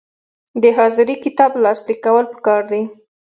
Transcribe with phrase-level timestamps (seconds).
[0.61, 2.81] د حاضري کتاب لاسلیک کول پکار دي